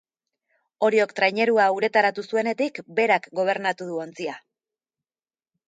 [0.87, 4.37] Oriok trainerua uretaratu zuenetik, berak gobernatu du ontzia.